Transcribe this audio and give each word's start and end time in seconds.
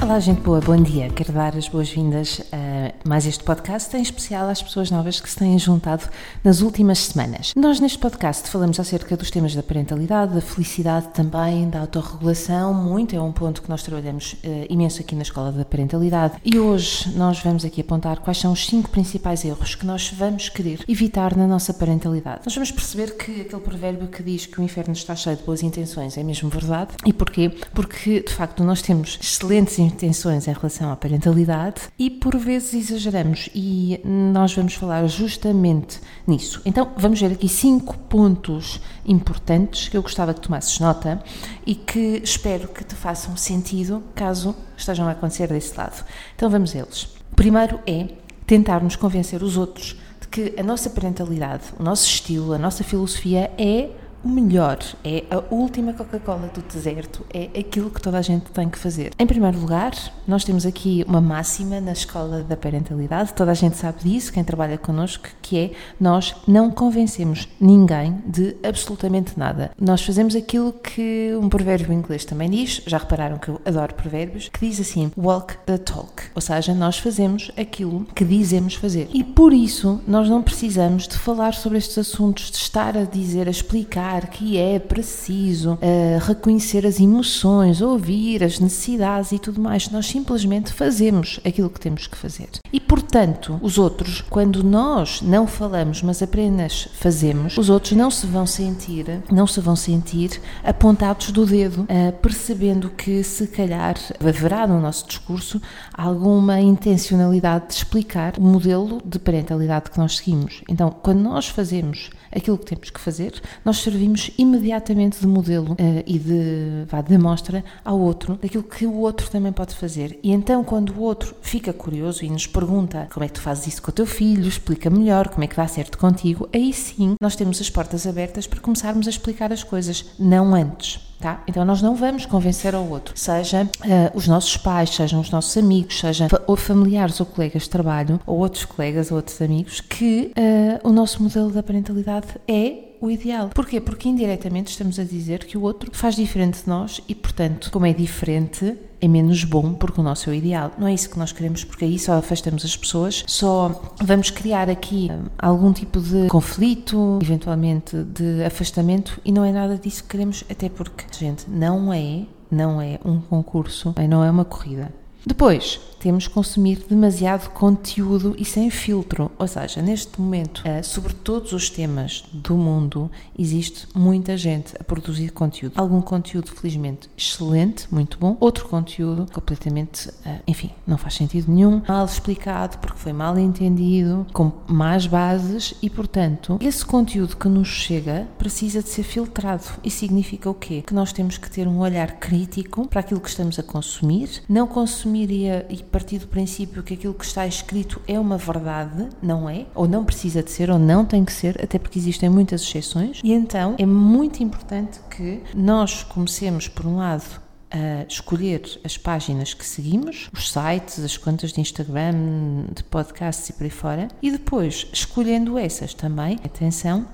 Olá, 0.00 0.20
gente 0.20 0.40
boa, 0.40 0.60
bom 0.60 0.76
dia. 0.76 1.10
Quero 1.10 1.32
dar 1.32 1.56
as 1.56 1.68
boas-vindas 1.68 2.40
a 2.52 2.92
mais 3.06 3.26
este 3.26 3.42
podcast, 3.42 3.94
em 3.96 4.00
especial 4.00 4.48
às 4.48 4.62
pessoas 4.62 4.92
novas 4.92 5.20
que 5.20 5.28
se 5.28 5.36
têm 5.36 5.58
juntado 5.58 6.08
nas 6.42 6.60
últimas 6.60 7.00
semanas. 7.00 7.52
Nós, 7.56 7.80
neste 7.80 7.98
podcast, 7.98 8.48
falamos 8.48 8.78
acerca 8.78 9.16
dos 9.16 9.28
temas 9.28 9.56
da 9.56 9.62
parentalidade, 9.62 10.34
da 10.34 10.40
felicidade 10.40 11.08
também, 11.08 11.68
da 11.68 11.80
autorregulação, 11.80 12.72
muito, 12.72 13.16
é 13.16 13.20
um 13.20 13.32
ponto 13.32 13.60
que 13.60 13.68
nós 13.68 13.82
trabalhamos 13.82 14.34
uh, 14.34 14.66
imenso 14.70 15.00
aqui 15.00 15.16
na 15.16 15.22
Escola 15.22 15.50
da 15.50 15.64
Parentalidade. 15.64 16.36
E 16.44 16.58
hoje 16.58 17.10
nós 17.16 17.40
vamos 17.40 17.64
aqui 17.64 17.80
apontar 17.80 18.20
quais 18.20 18.38
são 18.38 18.52
os 18.52 18.66
cinco 18.66 18.88
principais 18.90 19.44
erros 19.44 19.74
que 19.74 19.84
nós 19.84 20.12
vamos 20.16 20.48
querer 20.48 20.78
evitar 20.86 21.36
na 21.36 21.46
nossa 21.46 21.74
parentalidade. 21.74 22.42
Nós 22.44 22.54
vamos 22.54 22.70
perceber 22.70 23.16
que 23.16 23.40
aquele 23.40 23.62
provérbio 23.62 24.06
que 24.06 24.22
diz 24.22 24.46
que 24.46 24.60
o 24.60 24.62
inferno 24.62 24.92
está 24.92 25.16
cheio 25.16 25.36
de 25.36 25.42
boas 25.42 25.62
intenções 25.62 26.16
é 26.16 26.22
mesmo 26.22 26.48
verdade. 26.48 26.92
E 27.04 27.12
porquê? 27.12 27.50
Porque, 27.74 28.20
de 28.20 28.32
facto, 28.32 28.62
nós 28.62 28.80
temos 28.80 29.18
excelentes 29.20 29.87
intenções 29.88 30.46
em 30.46 30.52
relação 30.52 30.92
à 30.92 30.96
parentalidade 30.96 31.82
e 31.98 32.08
por 32.10 32.36
vezes 32.36 32.90
exageramos 32.90 33.48
e 33.54 34.00
nós 34.04 34.54
vamos 34.54 34.74
falar 34.74 35.06
justamente 35.06 36.00
nisso. 36.26 36.60
Então 36.64 36.92
vamos 36.96 37.20
ver 37.20 37.32
aqui 37.32 37.48
cinco 37.48 37.96
pontos 37.98 38.80
importantes 39.04 39.88
que 39.88 39.96
eu 39.96 40.02
gostava 40.02 40.34
que 40.34 40.40
tomasses 40.40 40.78
nota 40.78 41.22
e 41.66 41.74
que 41.74 42.20
espero 42.22 42.68
que 42.68 42.84
te 42.84 42.94
façam 42.94 43.36
sentido 43.36 44.02
caso 44.14 44.54
estejam 44.76 45.08
a 45.08 45.12
acontecer 45.12 45.48
desse 45.48 45.76
lado. 45.76 46.04
Então 46.36 46.48
vamos 46.48 46.74
a 46.74 46.78
eles. 46.78 47.04
O 47.32 47.36
primeiro 47.36 47.80
é 47.86 48.08
tentarmos 48.46 48.96
convencer 48.96 49.42
os 49.42 49.56
outros 49.56 49.96
de 50.20 50.28
que 50.28 50.54
a 50.58 50.62
nossa 50.62 50.88
parentalidade, 50.90 51.64
o 51.78 51.82
nosso 51.82 52.06
estilo, 52.06 52.52
a 52.52 52.58
nossa 52.58 52.82
filosofia 52.84 53.50
é 53.58 53.90
o 54.24 54.28
melhor, 54.28 54.78
é 55.04 55.24
a 55.30 55.42
última 55.54 55.92
Coca-Cola 55.92 56.48
do 56.48 56.60
deserto, 56.62 57.24
é 57.32 57.50
aquilo 57.58 57.90
que 57.90 58.00
toda 58.00 58.18
a 58.18 58.22
gente 58.22 58.50
tem 58.50 58.68
que 58.68 58.78
fazer. 58.78 59.12
Em 59.18 59.26
primeiro 59.26 59.58
lugar, 59.58 59.92
nós 60.26 60.44
temos 60.44 60.66
aqui 60.66 61.04
uma 61.06 61.20
máxima 61.20 61.80
na 61.80 61.92
escola 61.92 62.42
da 62.42 62.56
parentalidade, 62.56 63.32
toda 63.32 63.52
a 63.52 63.54
gente 63.54 63.76
sabe 63.76 64.02
disso, 64.02 64.32
quem 64.32 64.42
trabalha 64.42 64.76
connosco, 64.76 65.28
que 65.40 65.58
é 65.58 65.70
nós 66.00 66.34
não 66.46 66.70
convencemos 66.70 67.48
ninguém 67.60 68.18
de 68.26 68.56
absolutamente 68.62 69.38
nada. 69.38 69.70
Nós 69.80 70.02
fazemos 70.02 70.34
aquilo 70.34 70.72
que 70.72 71.32
um 71.40 71.48
provérbio 71.48 71.92
inglês 71.92 72.24
também 72.24 72.50
diz, 72.50 72.82
já 72.86 72.98
repararam 72.98 73.38
que 73.38 73.48
eu 73.48 73.60
adoro 73.64 73.94
provérbios, 73.94 74.48
que 74.48 74.66
diz 74.66 74.80
assim: 74.80 75.12
walk 75.16 75.56
the 75.66 75.78
talk, 75.78 76.24
ou 76.34 76.40
seja, 76.40 76.74
nós 76.74 76.98
fazemos 76.98 77.50
aquilo 77.56 78.04
que 78.14 78.24
dizemos 78.24 78.74
fazer. 78.74 79.08
E 79.12 79.22
por 79.22 79.52
isso 79.52 80.00
nós 80.06 80.28
não 80.28 80.42
precisamos 80.42 81.06
de 81.06 81.16
falar 81.16 81.54
sobre 81.54 81.78
estes 81.78 81.98
assuntos, 81.98 82.50
de 82.50 82.56
estar 82.56 82.96
a 82.96 83.04
dizer, 83.04 83.46
a 83.46 83.50
explicar 83.50 84.07
que 84.30 84.56
é 84.56 84.78
preciso 84.78 85.74
uh, 85.74 86.18
reconhecer 86.26 86.86
as 86.86 86.98
emoções, 86.98 87.80
ouvir 87.80 88.42
as 88.42 88.58
necessidades 88.58 89.32
e 89.32 89.38
tudo 89.38 89.60
mais. 89.60 89.90
Nós 89.90 90.06
simplesmente 90.06 90.72
fazemos 90.72 91.40
aquilo 91.44 91.70
que 91.70 91.80
temos 91.80 92.06
que 92.06 92.16
fazer. 92.16 92.48
E 92.72 92.80
portanto, 92.80 93.58
os 93.62 93.78
outros, 93.78 94.22
quando 94.28 94.64
nós 94.64 95.20
não 95.22 95.46
falamos, 95.46 96.02
mas 96.02 96.22
apenas 96.22 96.88
fazemos, 96.94 97.56
os 97.56 97.68
outros 97.68 97.92
não 97.92 98.10
se 98.10 98.26
vão 98.26 98.46
sentir, 98.46 99.22
não 99.30 99.46
se 99.46 99.60
vão 99.60 99.76
sentir 99.76 100.40
apontados 100.64 101.30
do 101.30 101.44
dedo, 101.44 101.82
uh, 101.82 102.12
percebendo 102.22 102.90
que 102.90 103.22
se 103.22 103.46
calhar 103.46 103.96
haverá 104.20 104.66
no 104.66 104.80
nosso 104.80 105.06
discurso 105.06 105.60
alguma 105.92 106.60
intencionalidade 106.60 107.68
de 107.68 107.74
explicar 107.74 108.34
o 108.38 108.42
modelo 108.42 109.00
de 109.04 109.18
parentalidade 109.18 109.90
que 109.90 109.98
nós 109.98 110.16
seguimos. 110.16 110.62
Então, 110.68 110.90
quando 110.90 111.20
nós 111.20 111.48
fazemos 111.48 112.10
aquilo 112.34 112.58
que 112.58 112.66
temos 112.66 112.90
que 112.90 113.00
fazer, 113.00 113.40
nós 113.64 113.78
servimos 113.78 113.97
imediatamente 114.38 115.20
de 115.20 115.26
modelo 115.26 115.72
uh, 115.72 115.76
e 116.06 116.18
de, 116.18 116.84
vá, 116.88 117.00
de 117.00 117.18
mostra 117.18 117.64
ao 117.84 117.98
outro 117.98 118.38
daquilo 118.40 118.62
que 118.62 118.86
o 118.86 118.94
outro 118.94 119.30
também 119.30 119.52
pode 119.52 119.74
fazer. 119.74 120.18
E 120.22 120.32
então, 120.32 120.64
quando 120.64 120.90
o 120.90 121.00
outro 121.00 121.34
fica 121.42 121.72
curioso 121.72 122.24
e 122.24 122.30
nos 122.30 122.46
pergunta 122.46 123.08
como 123.12 123.24
é 123.24 123.28
que 123.28 123.34
tu 123.34 123.40
fazes 123.40 123.66
isso 123.66 123.82
com 123.82 123.90
o 123.90 123.94
teu 123.94 124.06
filho, 124.06 124.48
explica 124.48 124.90
melhor 124.90 125.28
como 125.28 125.44
é 125.44 125.46
que 125.46 125.56
dá 125.56 125.66
certo 125.66 125.98
contigo, 125.98 126.48
aí 126.52 126.72
sim 126.72 127.14
nós 127.20 127.36
temos 127.36 127.60
as 127.60 127.70
portas 127.70 128.06
abertas 128.06 128.46
para 128.46 128.60
começarmos 128.60 129.06
a 129.06 129.10
explicar 129.10 129.52
as 129.52 129.62
coisas, 129.62 130.04
não 130.18 130.54
antes. 130.54 131.00
Tá? 131.18 131.42
Então 131.48 131.64
nós 131.64 131.82
não 131.82 131.96
vamos 131.96 132.26
convencer 132.26 132.76
ao 132.76 132.88
outro, 132.88 133.12
seja 133.18 133.64
uh, 133.64 134.16
os 134.16 134.28
nossos 134.28 134.56
pais, 134.56 134.90
sejam 134.90 135.20
os 135.20 135.32
nossos 135.32 135.56
amigos, 135.56 135.98
sejam 135.98 136.28
ou 136.46 136.54
familiares 136.54 137.18
ou 137.18 137.26
colegas 137.26 137.64
de 137.64 137.70
trabalho, 137.70 138.20
ou 138.24 138.38
outros 138.38 138.64
colegas 138.64 139.10
ou 139.10 139.16
outros 139.16 139.42
amigos, 139.42 139.80
que 139.80 140.32
uh, 140.36 140.88
o 140.88 140.92
nosso 140.92 141.20
modelo 141.20 141.50
da 141.50 141.60
parentalidade 141.60 142.28
é 142.46 142.87
o 143.00 143.10
ideal. 143.10 143.50
Porquê? 143.54 143.80
Porque 143.80 144.08
indiretamente 144.08 144.70
estamos 144.70 144.98
a 144.98 145.04
dizer 145.04 145.44
que 145.44 145.56
o 145.56 145.62
outro 145.62 145.90
faz 145.92 146.16
diferente 146.16 146.62
de 146.62 146.68
nós 146.68 147.00
e, 147.08 147.14
portanto, 147.14 147.70
como 147.70 147.86
é 147.86 147.92
diferente, 147.92 148.76
é 149.00 149.08
menos 149.08 149.44
bom 149.44 149.74
porque 149.74 150.00
o 150.00 150.04
nosso 150.04 150.28
é 150.30 150.32
o 150.32 150.34
ideal. 150.34 150.72
Não 150.78 150.86
é 150.86 150.94
isso 150.94 151.08
que 151.10 151.18
nós 151.18 151.32
queremos, 151.32 151.64
porque 151.64 151.84
aí 151.84 151.98
só 151.98 152.14
afastamos 152.14 152.64
as 152.64 152.76
pessoas, 152.76 153.24
só 153.26 153.94
vamos 154.02 154.30
criar 154.30 154.68
aqui 154.68 155.08
hum, 155.10 155.26
algum 155.38 155.72
tipo 155.72 156.00
de 156.00 156.28
conflito, 156.28 157.18
eventualmente 157.22 157.96
de 158.04 158.42
afastamento, 158.44 159.20
e 159.24 159.32
não 159.32 159.44
é 159.44 159.52
nada 159.52 159.76
disso 159.76 160.02
que 160.02 160.10
queremos, 160.10 160.44
até 160.50 160.68
porque, 160.68 161.04
gente, 161.12 161.48
não 161.48 161.92
é, 161.92 162.22
não 162.50 162.80
é 162.80 162.98
um 163.04 163.20
concurso, 163.20 163.94
não 164.08 164.24
é 164.24 164.30
uma 164.30 164.44
corrida. 164.44 164.92
Depois, 165.26 165.80
temos 165.98 166.28
consumir 166.28 166.84
demasiado 166.88 167.50
conteúdo 167.50 168.34
e 168.38 168.44
sem 168.44 168.70
filtro. 168.70 169.30
Ou 169.38 169.48
seja, 169.48 169.82
neste 169.82 170.20
momento, 170.20 170.62
eh, 170.64 170.82
sobre 170.82 171.12
todos 171.12 171.52
os 171.52 171.68
temas 171.68 172.24
do 172.32 172.56
mundo, 172.56 173.10
existe 173.36 173.88
muita 173.94 174.36
gente 174.36 174.74
a 174.78 174.84
produzir 174.84 175.30
conteúdo. 175.32 175.72
Algum 175.76 176.00
conteúdo, 176.00 176.52
felizmente, 176.52 177.10
excelente, 177.16 177.86
muito 177.90 178.18
bom. 178.18 178.36
Outro 178.40 178.68
conteúdo 178.68 179.26
completamente, 179.32 180.08
eh, 180.24 180.40
enfim, 180.46 180.70
não 180.86 180.96
faz 180.96 181.14
sentido 181.14 181.50
nenhum, 181.50 181.82
mal 181.86 182.04
explicado 182.04 182.78
porque 182.78 182.98
foi 182.98 183.12
mal 183.12 183.36
entendido, 183.38 184.26
com 184.32 184.52
más 184.68 185.06
bases 185.06 185.74
e, 185.82 185.90
portanto, 185.90 186.58
esse 186.60 186.84
conteúdo 186.84 187.36
que 187.36 187.48
nos 187.48 187.68
chega 187.68 188.28
precisa 188.38 188.82
de 188.82 188.88
ser 188.88 189.02
filtrado. 189.02 189.64
E 189.82 189.90
significa 189.90 190.48
o 190.48 190.54
quê? 190.54 190.82
Que 190.86 190.94
nós 190.94 191.12
temos 191.12 191.38
que 191.38 191.50
ter 191.50 191.66
um 191.66 191.80
olhar 191.80 192.18
crítico 192.18 192.86
para 192.86 193.00
aquilo 193.00 193.20
que 193.20 193.28
estamos 193.28 193.58
a 193.58 193.62
consumir, 193.62 194.42
não 194.48 194.66
consumir 194.66 195.17
e 195.24 195.82
partir 195.84 196.18
do 196.18 196.26
princípio 196.26 196.82
que 196.82 196.94
aquilo 196.94 197.14
que 197.14 197.24
está 197.24 197.46
escrito 197.46 198.00
é 198.06 198.18
uma 198.18 198.36
verdade, 198.36 199.08
não 199.22 199.48
é? 199.48 199.66
Ou 199.74 199.88
não 199.88 200.04
precisa 200.04 200.42
de 200.42 200.50
ser, 200.50 200.70
ou 200.70 200.78
não 200.78 201.04
tem 201.04 201.24
que 201.24 201.32
ser, 201.32 201.62
até 201.62 201.78
porque 201.78 201.98
existem 201.98 202.28
muitas 202.28 202.62
exceções. 202.62 203.20
E 203.22 203.32
então 203.32 203.74
é 203.78 203.86
muito 203.86 204.42
importante 204.42 205.00
que 205.10 205.42
nós 205.54 206.02
comecemos, 206.02 206.68
por 206.68 206.86
um 206.86 206.96
lado, 206.96 207.40
a 207.70 208.06
escolher 208.08 208.62
as 208.82 208.96
páginas 208.96 209.52
que 209.52 209.64
seguimos, 209.64 210.30
os 210.32 210.50
sites, 210.50 211.00
as 211.00 211.16
contas 211.16 211.52
de 211.52 211.60
Instagram, 211.60 212.64
de 212.74 212.82
podcasts 212.84 213.48
e 213.50 213.52
por 213.52 213.64
aí 213.64 213.70
fora, 213.70 214.08
e 214.22 214.30
depois, 214.30 214.86
escolhendo 214.92 215.58
essas 215.58 215.92
também, 215.92 216.38
atenção, 216.44 217.06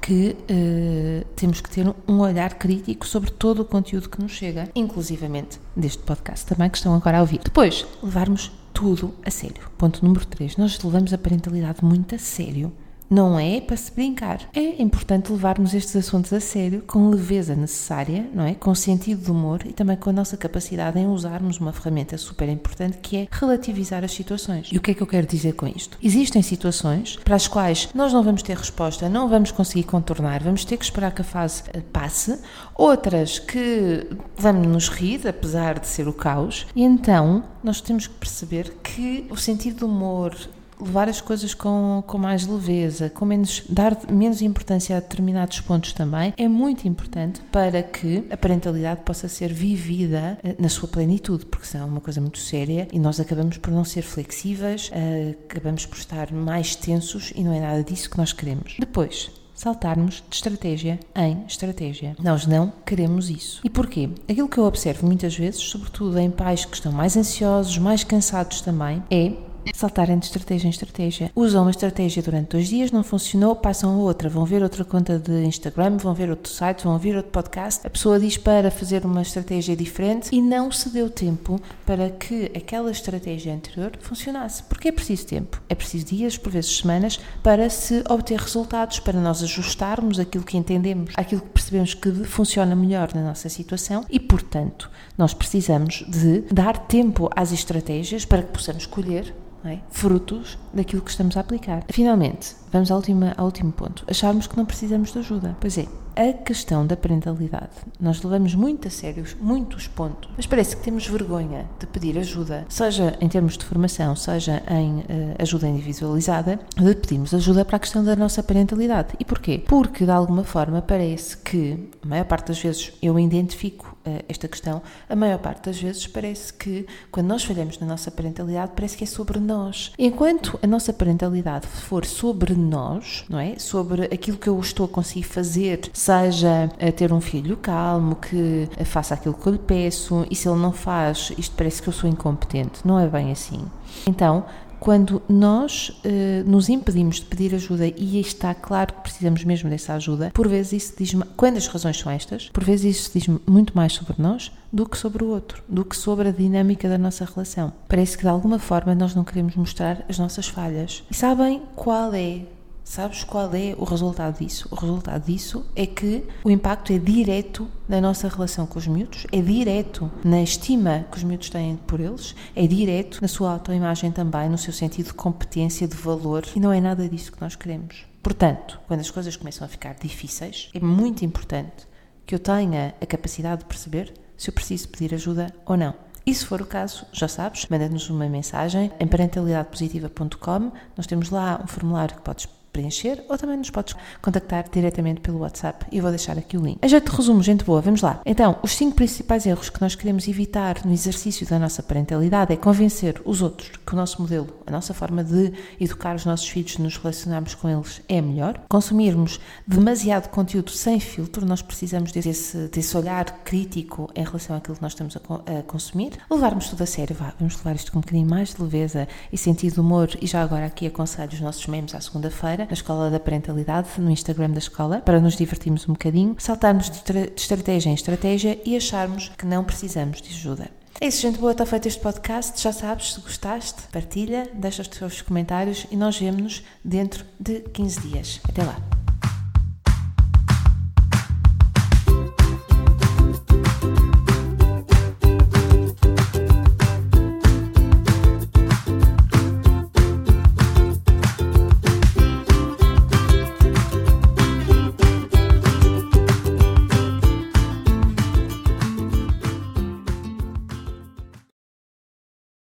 que 0.00 0.36
uh, 0.50 1.24
temos 1.36 1.60
que 1.60 1.70
ter 1.70 1.86
um 2.08 2.20
olhar 2.20 2.54
crítico 2.54 3.06
sobre 3.06 3.30
todo 3.30 3.62
o 3.62 3.64
conteúdo 3.64 4.08
que 4.08 4.20
nos 4.20 4.32
chega, 4.32 4.68
inclusivamente 4.74 5.60
deste 5.76 6.02
podcast 6.02 6.46
também 6.46 6.70
que 6.70 6.76
estão 6.76 6.94
agora 6.94 7.18
a 7.18 7.20
ouvir. 7.20 7.40
Depois, 7.42 7.86
levarmos 8.02 8.52
tudo 8.72 9.14
a 9.24 9.30
sério. 9.30 9.70
Ponto 9.78 10.04
número 10.04 10.26
3. 10.26 10.56
Nós 10.56 10.82
levamos 10.82 11.12
a 11.12 11.18
parentalidade 11.18 11.84
muito 11.84 12.14
a 12.14 12.18
sério 12.18 12.72
não 13.08 13.38
é 13.38 13.60
para 13.60 13.76
se 13.76 13.92
brincar. 13.92 14.40
É 14.54 14.82
importante 14.82 15.30
levarmos 15.30 15.74
estes 15.74 15.94
assuntos 15.96 16.32
a 16.32 16.40
sério, 16.40 16.82
com 16.86 17.08
leveza 17.10 17.54
necessária, 17.54 18.28
não 18.32 18.44
é? 18.44 18.54
Com 18.54 18.74
sentido 18.74 19.22
de 19.22 19.30
humor 19.30 19.60
e 19.64 19.72
também 19.72 19.96
com 19.96 20.10
a 20.10 20.12
nossa 20.12 20.36
capacidade 20.36 20.98
em 20.98 21.06
usarmos 21.06 21.58
uma 21.58 21.72
ferramenta 21.72 22.16
super 22.18 22.48
importante 22.48 22.98
que 22.98 23.16
é 23.16 23.28
relativizar 23.30 24.04
as 24.04 24.12
situações. 24.12 24.68
E 24.72 24.76
o 24.76 24.80
que 24.80 24.90
é 24.90 24.94
que 24.94 25.02
eu 25.02 25.06
quero 25.06 25.26
dizer 25.26 25.52
com 25.54 25.66
isto? 25.66 25.98
Existem 26.02 26.42
situações 26.42 27.16
para 27.24 27.36
as 27.36 27.46
quais 27.46 27.88
nós 27.94 28.12
não 28.12 28.22
vamos 28.22 28.42
ter 28.42 28.56
resposta, 28.56 29.08
não 29.08 29.28
vamos 29.28 29.50
conseguir 29.50 29.84
contornar, 29.84 30.42
vamos 30.42 30.64
ter 30.64 30.76
que 30.76 30.84
esperar 30.84 31.12
que 31.12 31.22
a 31.22 31.24
fase 31.24 31.62
eh, 31.72 31.80
passe, 31.92 32.38
outras 32.74 33.38
que 33.38 34.08
vamos 34.36 34.66
nos 34.66 34.88
rir, 34.88 35.26
apesar 35.26 35.78
de 35.78 35.86
ser 35.86 36.08
o 36.08 36.12
caos, 36.12 36.66
e 36.74 36.82
então 36.82 37.44
nós 37.62 37.80
temos 37.80 38.06
que 38.06 38.14
perceber 38.14 38.74
que 38.82 39.26
o 39.30 39.36
sentido 39.36 39.78
de 39.78 39.84
humor, 39.84 40.34
levar 40.84 41.08
as 41.08 41.20
coisas 41.20 41.54
com, 41.54 42.02
com 42.06 42.18
mais 42.18 42.46
leveza, 42.46 43.10
com 43.10 43.24
menos, 43.24 43.62
dar 43.68 43.96
menos 44.10 44.42
importância 44.42 44.96
a 44.96 45.00
determinados 45.00 45.60
pontos 45.60 45.92
também, 45.92 46.32
é 46.36 46.48
muito 46.48 46.86
importante 46.86 47.40
para 47.52 47.82
que 47.82 48.24
a 48.30 48.36
parentalidade 48.36 49.02
possa 49.02 49.28
ser 49.28 49.52
vivida 49.52 50.38
uh, 50.44 50.62
na 50.62 50.68
sua 50.68 50.88
plenitude, 50.88 51.46
porque 51.46 51.66
senão 51.66 51.86
é 51.86 51.88
uma 51.88 52.00
coisa 52.00 52.20
muito 52.20 52.38
séria 52.38 52.88
e 52.92 52.98
nós 52.98 53.20
acabamos 53.20 53.58
por 53.58 53.72
não 53.72 53.84
ser 53.84 54.02
flexíveis, 54.02 54.90
uh, 54.90 55.36
acabamos 55.48 55.86
por 55.86 55.98
estar 55.98 56.32
mais 56.32 56.76
tensos 56.76 57.32
e 57.34 57.42
não 57.42 57.52
é 57.52 57.60
nada 57.60 57.82
disso 57.82 58.10
que 58.10 58.18
nós 58.18 58.32
queremos. 58.32 58.76
Depois, 58.78 59.30
saltarmos 59.54 60.22
de 60.28 60.34
estratégia 60.36 60.98
em 61.14 61.44
estratégia. 61.46 62.16
Nós 62.20 62.46
não 62.46 62.72
queremos 62.84 63.30
isso. 63.30 63.60
E 63.64 63.70
porquê? 63.70 64.10
Aquilo 64.28 64.48
que 64.48 64.58
eu 64.58 64.64
observo 64.64 65.06
muitas 65.06 65.36
vezes, 65.36 65.60
sobretudo 65.60 66.18
em 66.18 66.30
pais 66.30 66.64
que 66.64 66.74
estão 66.74 66.92
mais 66.92 67.16
ansiosos, 67.16 67.78
mais 67.78 68.02
cansados 68.02 68.60
também, 68.60 69.02
é 69.10 69.32
saltarem 69.72 70.18
de 70.18 70.26
estratégia 70.26 70.66
em 70.66 70.70
estratégia. 70.70 71.30
Usam 71.34 71.62
uma 71.62 71.70
estratégia 71.70 72.22
durante 72.22 72.50
dois 72.50 72.68
dias, 72.68 72.90
não 72.90 73.02
funcionou, 73.02 73.56
passam 73.56 73.94
a 73.94 73.96
outra, 73.96 74.28
vão 74.28 74.44
ver 74.44 74.62
outra 74.62 74.84
conta 74.84 75.18
de 75.18 75.44
Instagram, 75.44 75.96
vão 75.96 76.14
ver 76.14 76.30
outro 76.30 76.52
site, 76.52 76.84
vão 76.84 76.92
ouvir 76.94 77.16
outro 77.16 77.30
podcast. 77.30 77.86
A 77.86 77.90
pessoa 77.90 78.18
diz 78.18 78.36
para 78.36 78.70
fazer 78.70 79.04
uma 79.04 79.22
estratégia 79.22 79.76
diferente 79.76 80.28
e 80.32 80.40
não 80.40 80.70
se 80.70 80.88
deu 80.90 81.08
tempo 81.08 81.60
para 81.86 82.10
que 82.10 82.50
aquela 82.56 82.90
estratégia 82.90 83.54
anterior 83.54 83.92
funcionasse. 84.00 84.62
Porque 84.64 84.88
é 84.88 84.92
preciso 84.92 85.26
tempo, 85.26 85.62
é 85.68 85.74
preciso 85.74 86.06
dias, 86.06 86.36
por 86.36 86.52
vezes 86.52 86.76
semanas, 86.76 87.20
para 87.42 87.68
se 87.70 88.02
obter 88.08 88.38
resultados, 88.38 88.98
para 89.00 89.20
nós 89.20 89.42
ajustarmos 89.42 90.18
aquilo 90.18 90.44
que 90.44 90.56
entendemos, 90.56 91.12
aquilo 91.16 91.40
que 91.40 91.48
percebemos 91.48 91.94
que 91.94 92.12
funciona 92.24 92.74
melhor 92.74 93.12
na 93.14 93.22
nossa 93.22 93.48
situação 93.48 94.04
e, 94.10 94.18
portanto, 94.18 94.90
nós 95.16 95.32
precisamos 95.32 96.04
de 96.08 96.42
dar 96.52 96.78
tempo 96.78 97.30
às 97.34 97.52
estratégias 97.52 98.24
para 98.24 98.42
que 98.42 98.52
possamos 98.52 98.82
escolher 98.82 99.34
é? 99.68 99.78
frutos 99.90 100.58
daquilo 100.72 101.02
que 101.02 101.10
estamos 101.10 101.36
a 101.36 101.40
aplicar. 101.40 101.84
Finalmente, 101.88 102.54
vamos 102.74 102.90
ao 102.90 102.96
último, 102.98 103.32
ao 103.36 103.46
último 103.46 103.72
ponto. 103.72 104.04
Acharmos 104.08 104.46
que 104.48 104.56
não 104.56 104.66
precisamos 104.66 105.12
de 105.12 105.18
ajuda. 105.20 105.56
Pois 105.60 105.78
é, 105.78 105.86
a 106.16 106.32
questão 106.32 106.86
da 106.86 106.96
parentalidade. 106.96 107.70
Nós 108.00 108.22
levamos 108.22 108.54
muito 108.54 108.88
a 108.88 108.90
sério 108.90 109.24
muitos 109.40 109.88
pontos, 109.88 110.30
mas 110.36 110.46
parece 110.46 110.76
que 110.76 110.82
temos 110.82 111.06
vergonha 111.06 111.66
de 111.78 111.86
pedir 111.86 112.18
ajuda, 112.18 112.64
seja 112.68 113.16
em 113.20 113.28
termos 113.28 113.58
de 113.58 113.64
formação, 113.64 114.14
seja 114.14 114.62
em 114.70 114.98
uh, 114.98 115.04
ajuda 115.38 115.68
individualizada, 115.68 116.58
de 116.76 116.94
pedirmos 116.94 117.34
ajuda 117.34 117.64
para 117.64 117.76
a 117.76 117.80
questão 117.80 118.04
da 118.04 118.14
nossa 118.14 118.42
parentalidade. 118.42 119.14
E 119.18 119.24
porquê? 119.24 119.62
Porque 119.66 120.04
de 120.04 120.10
alguma 120.10 120.44
forma 120.44 120.82
parece 120.82 121.36
que, 121.38 121.90
a 122.02 122.06
maior 122.06 122.24
parte 122.24 122.48
das 122.48 122.60
vezes, 122.60 122.92
eu 123.02 123.18
identifico 123.18 123.96
uh, 124.06 124.24
esta 124.28 124.46
questão, 124.46 124.82
a 125.08 125.16
maior 125.16 125.38
parte 125.38 125.66
das 125.66 125.80
vezes 125.80 126.06
parece 126.06 126.52
que 126.52 126.86
quando 127.10 127.26
nós 127.26 127.44
falhamos 127.44 127.78
na 127.78 127.86
nossa 127.86 128.10
parentalidade, 128.10 128.72
parece 128.74 128.96
que 128.96 129.04
é 129.04 129.06
sobre 129.06 129.40
nós. 129.40 129.92
Enquanto 129.98 130.58
a 130.62 130.66
nossa 130.66 130.92
parentalidade 130.92 131.66
for 131.66 132.04
sobre 132.04 132.54
nós, 132.64 133.24
não 133.28 133.38
é? 133.38 133.58
Sobre 133.58 134.04
aquilo 134.04 134.36
que 134.36 134.48
eu 134.48 134.58
estou 134.58 134.86
a 134.86 134.88
conseguir 134.88 135.24
fazer 135.24 135.90
seja 135.92 136.70
a 136.80 136.92
ter 136.92 137.12
um 137.12 137.20
filho 137.20 137.56
calmo, 137.56 138.16
que 138.16 138.68
faça 138.84 139.14
aquilo 139.14 139.34
que 139.34 139.46
eu 139.46 139.52
lhe 139.52 139.58
peço, 139.58 140.26
e 140.30 140.34
se 140.34 140.48
ele 140.48 140.58
não 140.58 140.72
faz, 140.72 141.32
isto 141.38 141.54
parece 141.56 141.82
que 141.82 141.88
eu 141.88 141.92
sou 141.92 142.08
incompetente. 142.08 142.80
Não 142.84 142.98
é 142.98 143.06
bem 143.06 143.30
assim. 143.30 143.64
Então, 144.06 144.44
quando 144.84 145.22
nós 145.26 145.88
uh, 145.88 146.46
nos 146.46 146.68
impedimos 146.68 147.16
de 147.16 147.22
pedir 147.22 147.54
ajuda 147.54 147.86
e 147.86 148.20
está 148.20 148.52
claro 148.52 148.92
que 148.92 149.00
precisamos 149.00 149.42
mesmo 149.42 149.70
dessa 149.70 149.94
ajuda, 149.94 150.30
por 150.34 150.46
vezes 150.46 150.72
isso 150.74 150.94
diz 150.98 151.16
quando 151.38 151.56
as 151.56 151.66
razões 151.66 151.98
são 151.98 152.12
estas, 152.12 152.50
por 152.50 152.62
vezes 152.62 152.98
isso 152.98 153.10
diz 153.14 153.26
muito 153.46 153.74
mais 153.74 153.94
sobre 153.94 154.14
nós 154.18 154.52
do 154.70 154.86
que 154.86 154.98
sobre 154.98 155.24
o 155.24 155.28
outro, 155.28 155.62
do 155.66 155.86
que 155.86 155.96
sobre 155.96 156.28
a 156.28 156.32
dinâmica 156.32 156.86
da 156.86 156.98
nossa 156.98 157.24
relação. 157.24 157.72
Parece 157.88 158.18
que 158.18 158.24
de 158.24 158.28
alguma 158.28 158.58
forma 158.58 158.94
nós 158.94 159.14
não 159.14 159.24
queremos 159.24 159.56
mostrar 159.56 160.04
as 160.06 160.18
nossas 160.18 160.48
falhas. 160.48 161.02
E 161.10 161.14
sabem 161.14 161.62
qual 161.74 162.12
é 162.12 162.42
Sabes 162.84 163.24
qual 163.24 163.52
é 163.54 163.74
o 163.78 163.84
resultado 163.84 164.38
disso? 164.38 164.68
O 164.70 164.74
resultado 164.74 165.24
disso 165.24 165.64
é 165.74 165.86
que 165.86 166.22
o 166.44 166.50
impacto 166.50 166.92
é 166.92 166.98
direto 166.98 167.66
na 167.88 167.98
nossa 167.98 168.28
relação 168.28 168.66
com 168.66 168.78
os 168.78 168.86
miúdos, 168.86 169.26
é 169.32 169.40
direto 169.40 170.12
na 170.22 170.42
estima 170.42 171.06
que 171.10 171.16
os 171.16 171.24
miúdos 171.24 171.48
têm 171.48 171.76
por 171.76 171.98
eles, 171.98 172.36
é 172.54 172.66
direto 172.66 173.20
na 173.22 173.26
sua 173.26 173.52
autoimagem 173.52 174.12
também, 174.12 174.50
no 174.50 174.58
seu 174.58 174.72
sentido 174.72 175.06
de 175.06 175.14
competência, 175.14 175.88
de 175.88 175.96
valor, 175.96 176.44
e 176.54 176.60
não 176.60 176.70
é 176.70 176.78
nada 176.78 177.08
disso 177.08 177.32
que 177.32 177.40
nós 177.40 177.56
queremos. 177.56 178.04
Portanto, 178.22 178.78
quando 178.86 179.00
as 179.00 179.10
coisas 179.10 179.34
começam 179.34 179.64
a 179.64 179.68
ficar 179.68 179.94
difíceis, 179.94 180.70
é 180.74 180.78
muito 180.78 181.24
importante 181.24 181.88
que 182.26 182.34
eu 182.34 182.38
tenha 182.38 182.94
a 183.00 183.06
capacidade 183.06 183.60
de 183.60 183.64
perceber 183.64 184.12
se 184.36 184.50
eu 184.50 184.54
preciso 184.54 184.90
pedir 184.90 185.14
ajuda 185.14 185.52
ou 185.64 185.76
não. 185.76 185.94
E 186.26 186.34
se 186.34 186.44
for 186.44 186.60
o 186.60 186.66
caso, 186.66 187.06
já 187.12 187.28
sabes, 187.28 187.66
manda-nos 187.68 188.08
uma 188.10 188.28
mensagem 188.28 188.92
em 189.00 189.06
parentalidadepositiva.com. 189.06 190.72
Nós 190.96 191.06
temos 191.06 191.30
lá 191.30 191.60
um 191.62 191.66
formulário 191.66 192.16
que 192.16 192.22
podes 192.22 192.46
preencher 192.74 193.24
ou 193.28 193.38
também 193.38 193.56
nos 193.56 193.70
podes 193.70 193.94
contactar 194.20 194.68
diretamente 194.70 195.20
pelo 195.20 195.38
WhatsApp 195.38 195.86
e 195.90 196.00
vou 196.00 196.10
deixar 196.10 196.36
aqui 196.36 196.58
o 196.58 196.60
link. 196.60 196.78
A 196.82 196.88
jeito 196.88 197.10
de 197.10 197.16
resumo, 197.16 197.42
gente 197.42 197.64
boa, 197.64 197.80
vamos 197.80 198.02
lá. 198.02 198.20
Então, 198.26 198.58
os 198.62 198.72
cinco 198.72 198.96
principais 198.96 199.46
erros 199.46 199.70
que 199.70 199.80
nós 199.80 199.94
queremos 199.94 200.26
evitar 200.26 200.84
no 200.84 200.92
exercício 200.92 201.46
da 201.46 201.58
nossa 201.58 201.82
parentalidade 201.82 202.52
é 202.52 202.56
convencer 202.56 203.22
os 203.24 203.40
outros 203.40 203.70
que 203.86 203.92
o 203.94 203.96
nosso 203.96 204.20
modelo, 204.20 204.48
a 204.66 204.70
nossa 204.72 204.92
forma 204.92 205.22
de 205.22 205.52
educar 205.80 206.16
os 206.16 206.26
nossos 206.26 206.48
filhos, 206.48 206.76
nos 206.78 206.96
relacionarmos 206.96 207.54
com 207.54 207.68
eles 207.68 208.02
é 208.08 208.20
melhor. 208.20 208.60
Consumirmos 208.68 209.38
demasiado 209.66 210.28
conteúdo 210.30 210.70
sem 210.70 210.98
filtro, 210.98 211.46
nós 211.46 211.62
precisamos 211.62 212.10
desse, 212.10 212.68
desse 212.68 212.96
olhar 212.96 213.24
crítico 213.44 214.10
em 214.16 214.24
relação 214.24 214.56
àquilo 214.56 214.76
que 214.76 214.82
nós 214.82 214.92
estamos 214.92 215.16
a, 215.16 215.58
a 215.60 215.62
consumir. 215.62 216.12
Levarmos 216.28 216.68
tudo 216.68 216.82
a 216.82 216.86
sério, 216.86 217.14
vá, 217.14 217.32
vamos 217.38 217.56
levar 217.56 217.76
isto 217.76 217.92
com 217.92 217.98
um 217.98 218.00
bocadinho 218.00 218.28
mais 218.28 218.52
de 218.52 218.60
leveza 218.60 219.06
e 219.32 219.38
sentido 219.38 219.74
de 219.74 219.80
humor 219.80 220.10
e 220.20 220.26
já 220.26 220.42
agora 220.42 220.66
aqui 220.66 220.86
aconselho 220.86 221.32
os 221.32 221.40
nossos 221.40 221.66
memes 221.68 221.94
à 221.94 222.00
segunda-feira 222.00 222.63
na 222.66 222.74
Escola 222.74 223.10
da 223.10 223.20
Parentalidade, 223.20 223.88
no 223.98 224.10
Instagram 224.10 224.50
da 224.50 224.58
escola, 224.58 225.00
para 225.00 225.20
nos 225.20 225.36
divertirmos 225.36 225.88
um 225.88 225.92
bocadinho, 225.92 226.36
saltarmos 226.38 226.90
de, 226.90 227.02
de 227.02 227.32
estratégia 227.36 227.90
em 227.90 227.94
estratégia 227.94 228.60
e 228.64 228.76
acharmos 228.76 229.30
que 229.36 229.46
não 229.46 229.64
precisamos 229.64 230.20
de 230.20 230.30
ajuda. 230.30 230.70
É 231.00 231.08
isso, 231.08 231.22
gente 231.22 231.38
boa, 231.38 231.52
está 231.52 231.66
feito 231.66 231.88
este 231.88 232.00
podcast. 232.00 232.60
Já 232.60 232.72
sabes, 232.72 233.14
se 233.14 233.20
gostaste, 233.20 233.82
partilha, 233.92 234.48
deixa 234.54 234.82
os 234.82 234.88
teus 234.88 235.20
comentários 235.22 235.86
e 235.90 235.96
nós 235.96 236.18
vemos-nos 236.18 236.62
dentro 236.84 237.24
de 237.38 237.60
15 237.60 238.00
dias. 238.00 238.40
Até 238.48 238.62
lá! 238.62 238.93